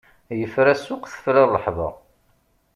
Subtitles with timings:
[0.39, 1.89] Yefra ssuq tefra ṛṛeḥba!